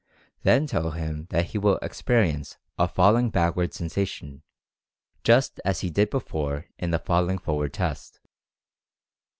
[0.41, 4.41] Then tell him that he will experience a "falling backward" sensation,
[5.23, 8.19] just as he did before in the "falling forward" test.